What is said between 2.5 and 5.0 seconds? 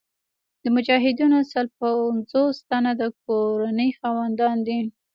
تنه د کورنۍ خاوندان دي.